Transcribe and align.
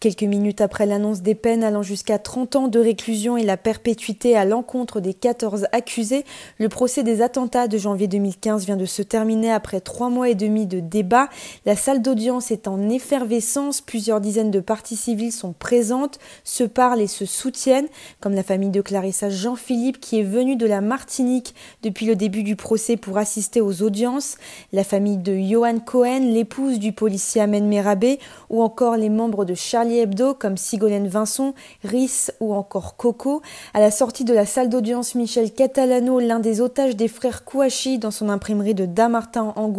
Quelques 0.00 0.22
minutes 0.22 0.62
après 0.62 0.86
l'annonce 0.86 1.20
des 1.20 1.34
peines 1.34 1.62
allant 1.62 1.82
jusqu'à 1.82 2.18
30 2.18 2.56
ans 2.56 2.68
de 2.68 2.78
réclusion 2.78 3.36
et 3.36 3.42
la 3.42 3.58
perpétuité 3.58 4.34
à 4.34 4.46
l'encontre 4.46 4.98
des 4.98 5.12
14 5.12 5.66
accusés, 5.72 6.24
le 6.56 6.70
procès 6.70 7.02
des 7.02 7.20
attentats 7.20 7.68
de 7.68 7.76
janvier 7.76 8.08
2015 8.08 8.64
vient 8.64 8.78
de 8.78 8.86
se 8.86 9.02
terminer 9.02 9.52
après 9.52 9.82
trois 9.82 10.08
mois 10.08 10.30
et 10.30 10.34
demi 10.34 10.64
de 10.64 10.80
débat. 10.80 11.28
La 11.66 11.76
salle 11.76 12.00
d'audience 12.00 12.50
est 12.50 12.66
en 12.66 12.88
effervescence, 12.88 13.82
plusieurs 13.82 14.22
dizaines 14.22 14.50
de 14.50 14.60
parties 14.60 14.96
civiles 14.96 15.32
sont 15.32 15.52
présentes, 15.52 16.18
se 16.44 16.64
parlent 16.64 17.02
et 17.02 17.06
se 17.06 17.26
soutiennent, 17.26 17.88
comme 18.20 18.34
la 18.34 18.42
famille 18.42 18.70
de 18.70 18.80
Clarissa 18.80 19.28
Jean-Philippe 19.28 20.00
qui 20.00 20.18
est 20.18 20.24
venue 20.24 20.56
de 20.56 20.64
la 20.64 20.80
Martinique 20.80 21.54
depuis 21.82 22.06
le 22.06 22.16
début 22.16 22.42
du 22.42 22.56
procès 22.56 22.96
pour 22.96 23.18
assister 23.18 23.60
aux 23.60 23.82
audiences, 23.82 24.38
la 24.72 24.82
famille 24.82 25.18
de 25.18 25.36
Johan 25.36 25.78
Cohen, 25.78 26.20
l'épouse 26.32 26.78
du 26.78 26.92
policier 26.92 27.42
Amen 27.42 27.68
Merabé, 27.68 28.18
ou 28.48 28.62
encore 28.62 28.96
les 28.96 29.10
membres 29.10 29.44
de 29.44 29.52
Charlie 29.52 29.89
Hebdo 29.98 30.34
comme 30.34 30.56
Sigolène 30.56 31.08
Vincent, 31.08 31.54
Rhys 31.84 32.30
ou 32.40 32.54
encore 32.54 32.96
Coco. 32.96 33.42
À 33.74 33.80
la 33.80 33.90
sortie 33.90 34.24
de 34.24 34.32
la 34.32 34.46
salle 34.46 34.68
d'audience, 34.68 35.14
Michel 35.14 35.52
Catalano, 35.52 36.20
l'un 36.20 36.40
des 36.40 36.60
otages 36.60 36.96
des 36.96 37.08
frères 37.08 37.44
Kouachi 37.44 37.98
dans 37.98 38.10
son 38.10 38.28
imprimerie 38.28 38.74
de 38.74 38.86
Damartin 38.86 39.52
en 39.56 39.70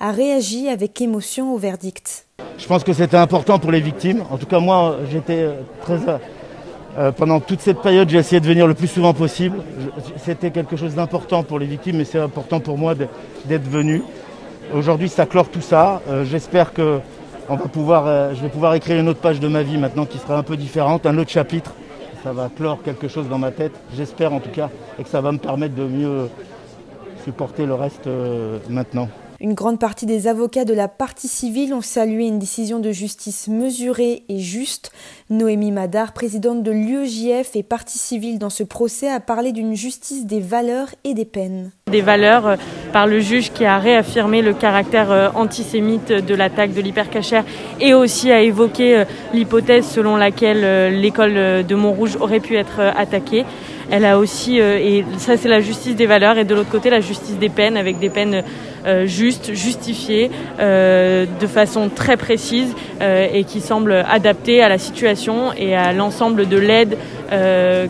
a 0.00 0.10
réagi 0.10 0.68
avec 0.68 1.00
émotion 1.00 1.54
au 1.54 1.58
verdict. 1.58 2.26
Je 2.58 2.66
pense 2.66 2.84
que 2.84 2.92
c'était 2.92 3.16
important 3.16 3.58
pour 3.58 3.70
les 3.70 3.80
victimes. 3.80 4.24
En 4.30 4.38
tout 4.38 4.46
cas, 4.46 4.60
moi, 4.60 4.96
j'étais 5.10 5.42
euh, 5.42 5.60
très. 5.82 5.98
Euh, 6.96 7.10
pendant 7.10 7.40
toute 7.40 7.60
cette 7.60 7.80
période, 7.80 8.08
j'ai 8.08 8.18
essayé 8.18 8.40
de 8.40 8.46
venir 8.46 8.66
le 8.68 8.74
plus 8.74 8.86
souvent 8.86 9.12
possible. 9.12 9.58
C'était 10.16 10.52
quelque 10.52 10.76
chose 10.76 10.94
d'important 10.94 11.42
pour 11.42 11.58
les 11.58 11.66
victimes, 11.66 11.96
mais 11.96 12.04
c'est 12.04 12.20
important 12.20 12.60
pour 12.60 12.78
moi 12.78 12.94
d'être 12.94 13.68
venu. 13.68 14.02
Aujourd'hui, 14.72 15.08
ça 15.08 15.26
clore 15.26 15.48
tout 15.48 15.60
ça. 15.60 16.02
Euh, 16.08 16.24
j'espère 16.24 16.72
que 16.72 17.00
euh, 17.50 18.34
je 18.34 18.42
vais 18.42 18.48
pouvoir 18.48 18.74
écrire 18.74 18.98
une 18.98 19.08
autre 19.08 19.20
page 19.20 19.40
de 19.40 19.48
ma 19.48 19.62
vie 19.62 19.76
maintenant 19.76 20.06
qui 20.06 20.18
sera 20.18 20.36
un 20.36 20.42
peu 20.42 20.56
différente, 20.56 21.06
un 21.06 21.18
autre 21.18 21.30
chapitre. 21.30 21.72
Ça 22.22 22.32
va 22.32 22.48
clore 22.48 22.82
quelque 22.82 23.06
chose 23.06 23.28
dans 23.28 23.38
ma 23.38 23.50
tête, 23.50 23.72
j'espère 23.94 24.32
en 24.32 24.40
tout 24.40 24.50
cas, 24.50 24.70
et 24.98 25.02
que 25.02 25.08
ça 25.08 25.20
va 25.20 25.30
me 25.30 25.38
permettre 25.38 25.74
de 25.74 25.84
mieux 25.84 26.30
supporter 27.24 27.66
le 27.66 27.74
reste 27.74 28.06
euh, 28.06 28.58
maintenant. 28.70 29.08
Une 29.44 29.52
grande 29.52 29.78
partie 29.78 30.06
des 30.06 30.26
avocats 30.26 30.64
de 30.64 30.72
la 30.72 30.88
partie 30.88 31.28
civile 31.28 31.74
ont 31.74 31.82
salué 31.82 32.24
une 32.26 32.38
décision 32.38 32.78
de 32.78 32.92
justice 32.92 33.46
mesurée 33.46 34.22
et 34.30 34.38
juste. 34.38 34.90
Noémie 35.28 35.70
Madar, 35.70 36.14
présidente 36.14 36.62
de 36.62 36.70
l'UEJF 36.70 37.54
et 37.54 37.62
partie 37.62 37.98
civile 37.98 38.38
dans 38.38 38.48
ce 38.48 38.62
procès, 38.62 39.10
a 39.10 39.20
parlé 39.20 39.52
d'une 39.52 39.74
justice 39.74 40.24
des 40.24 40.40
valeurs 40.40 40.88
et 41.04 41.12
des 41.12 41.26
peines. 41.26 41.72
Des 41.92 42.00
valeurs 42.00 42.46
euh, 42.46 42.56
par 42.94 43.06
le 43.06 43.20
juge 43.20 43.52
qui 43.52 43.66
a 43.66 43.78
réaffirmé 43.78 44.40
le 44.40 44.54
caractère 44.54 45.12
euh, 45.12 45.28
antisémite 45.34 46.10
de 46.10 46.34
l'attaque 46.34 46.72
de 46.72 46.80
l'hypercachère 46.80 47.44
et 47.82 47.92
aussi 47.92 48.32
a 48.32 48.40
évoqué 48.40 48.96
euh, 48.96 49.04
l'hypothèse 49.34 49.86
selon 49.86 50.16
laquelle 50.16 50.98
l'école 50.98 51.66
de 51.66 51.74
Montrouge 51.74 52.16
aurait 52.18 52.40
pu 52.40 52.56
être 52.56 52.80
attaquée. 52.80 53.44
Elle 53.90 54.04
a 54.04 54.18
aussi, 54.18 54.58
et 54.58 55.04
ça 55.18 55.36
c'est 55.36 55.48
la 55.48 55.60
justice 55.60 55.96
des 55.96 56.06
valeurs, 56.06 56.38
et 56.38 56.44
de 56.44 56.54
l'autre 56.54 56.70
côté 56.70 56.90
la 56.90 57.00
justice 57.00 57.38
des 57.38 57.48
peines 57.48 57.76
avec 57.76 57.98
des 57.98 58.10
peines 58.10 58.42
euh, 58.86 59.06
juste, 59.06 59.54
justifié, 59.54 60.30
euh, 60.60 61.24
de 61.40 61.46
façon 61.46 61.88
très 61.88 62.18
précise 62.18 62.74
euh, 63.00 63.26
et 63.32 63.44
qui 63.44 63.62
semble 63.62 63.92
adaptée 63.92 64.62
à 64.62 64.68
la 64.68 64.76
situation 64.76 65.54
et 65.56 65.74
à 65.74 65.94
l'ensemble 65.94 66.46
de 66.46 66.58
l'aide 66.58 66.98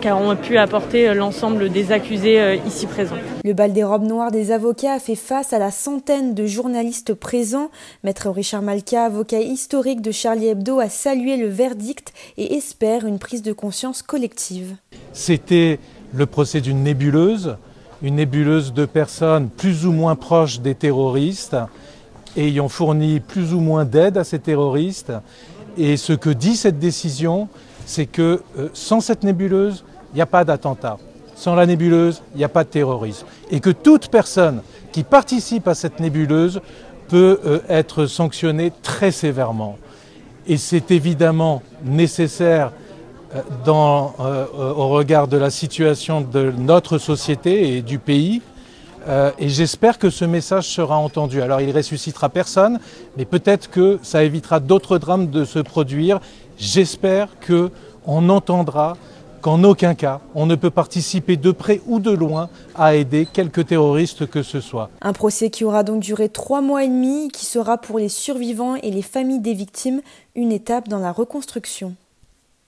qu'a 0.00 0.16
pu 0.42 0.58
apporter 0.58 1.14
l'ensemble 1.14 1.70
des 1.70 1.92
accusés 1.92 2.60
ici 2.66 2.86
présents. 2.86 3.16
Le 3.44 3.52
bal 3.52 3.72
des 3.72 3.84
robes 3.84 4.06
noires 4.06 4.30
des 4.30 4.52
avocats 4.52 4.94
a 4.94 4.98
fait 4.98 5.14
face 5.14 5.52
à 5.52 5.58
la 5.58 5.70
centaine 5.70 6.34
de 6.34 6.46
journalistes 6.46 7.14
présents. 7.14 7.70
Maître 8.04 8.30
Richard 8.30 8.62
Malka, 8.62 9.04
avocat 9.04 9.40
historique 9.40 10.02
de 10.02 10.10
Charlie 10.10 10.48
Hebdo, 10.48 10.78
a 10.78 10.88
salué 10.88 11.36
le 11.36 11.48
verdict 11.48 12.12
et 12.36 12.54
espère 12.54 13.06
une 13.06 13.18
prise 13.18 13.42
de 13.42 13.52
conscience 13.52 14.02
collective. 14.02 14.76
C'était 15.12 15.78
le 16.12 16.26
procès 16.26 16.60
d'une 16.60 16.82
nébuleuse 16.82 17.56
une 18.02 18.16
nébuleuse 18.16 18.72
de 18.72 18.86
personnes 18.86 19.48
plus 19.48 19.86
ou 19.86 19.92
moins 19.92 20.14
proches 20.14 20.60
des 20.60 20.74
terroristes, 20.74 21.56
ayant 22.36 22.68
fourni 22.68 23.20
plus 23.20 23.54
ou 23.54 23.60
moins 23.60 23.84
d'aide 23.84 24.16
à 24.16 24.24
ces 24.24 24.38
terroristes. 24.38 25.12
Et 25.76 25.96
ce 25.96 26.12
que 26.12 26.30
dit 26.30 26.56
cette 26.56 26.78
décision, 26.78 27.48
c'est 27.88 28.04
que 28.04 28.42
euh, 28.58 28.68
sans 28.74 29.00
cette 29.00 29.24
nébuleuse, 29.24 29.82
il 30.12 30.16
n'y 30.16 30.20
a 30.20 30.26
pas 30.26 30.44
d'attentat. 30.44 30.98
Sans 31.34 31.54
la 31.54 31.64
nébuleuse, 31.64 32.22
il 32.34 32.38
n'y 32.38 32.44
a 32.44 32.48
pas 32.50 32.62
de 32.62 32.68
terrorisme. 32.68 33.26
Et 33.50 33.60
que 33.60 33.70
toute 33.70 34.08
personne 34.08 34.60
qui 34.92 35.04
participe 35.04 35.66
à 35.66 35.74
cette 35.74 35.98
nébuleuse 35.98 36.60
peut 37.08 37.40
euh, 37.46 37.60
être 37.70 38.04
sanctionnée 38.04 38.72
très 38.82 39.10
sévèrement. 39.10 39.78
Et 40.46 40.58
c'est 40.58 40.90
évidemment 40.90 41.62
nécessaire 41.82 42.72
euh, 43.34 44.44
au 44.54 44.88
regard 44.88 45.26
de 45.26 45.38
la 45.38 45.48
situation 45.48 46.20
de 46.20 46.52
notre 46.58 46.98
société 46.98 47.76
et 47.76 47.82
du 47.82 47.98
pays. 47.98 48.42
Euh, 49.06 49.30
et 49.38 49.48
j'espère 49.48 49.98
que 49.98 50.10
ce 50.10 50.24
message 50.24 50.68
sera 50.68 50.96
entendu. 50.96 51.40
Alors 51.40 51.60
il 51.60 51.74
ressuscitera 51.74 52.28
personne, 52.28 52.80
mais 53.16 53.24
peut-être 53.24 53.70
que 53.70 53.98
ça 54.02 54.24
évitera 54.24 54.60
d'autres 54.60 54.98
drames 54.98 55.28
de 55.28 55.44
se 55.44 55.58
produire. 55.58 56.20
J'espère 56.58 57.38
que 57.40 57.70
on 58.06 58.28
entendra 58.28 58.96
qu'en 59.40 59.62
aucun 59.62 59.94
cas 59.94 60.20
on 60.34 60.46
ne 60.46 60.56
peut 60.56 60.70
participer 60.70 61.36
de 61.36 61.52
près 61.52 61.80
ou 61.86 62.00
de 62.00 62.10
loin 62.10 62.48
à 62.74 62.96
aider 62.96 63.26
quelque 63.30 63.60
terroriste 63.60 64.26
que 64.26 64.42
ce 64.42 64.60
soit. 64.60 64.90
Un 65.00 65.12
procès 65.12 65.50
qui 65.50 65.64
aura 65.64 65.84
donc 65.84 66.00
duré 66.00 66.28
trois 66.28 66.60
mois 66.60 66.84
et 66.84 66.88
demi, 66.88 67.28
qui 67.28 67.46
sera 67.46 67.78
pour 67.78 67.98
les 67.98 68.08
survivants 68.08 68.74
et 68.76 68.90
les 68.90 69.02
familles 69.02 69.40
des 69.40 69.54
victimes 69.54 70.00
une 70.34 70.52
étape 70.52 70.88
dans 70.88 70.98
la 70.98 71.12
reconstruction. 71.12 71.94